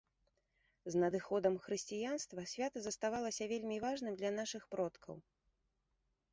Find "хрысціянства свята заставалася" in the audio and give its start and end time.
1.65-3.51